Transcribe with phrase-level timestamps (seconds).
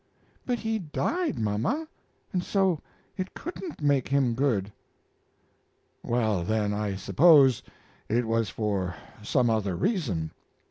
[0.47, 1.87] "But he died, mama,
[2.33, 2.79] and so
[3.17, 4.73] it couldn't make him good."
[6.01, 7.61] "Well, then, I suppose
[8.09, 10.31] it was for some other reason.